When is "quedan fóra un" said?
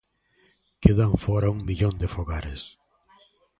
0.83-1.59